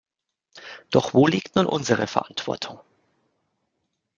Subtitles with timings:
[0.89, 2.79] Doch wo liegt nun unsere Verantwortung?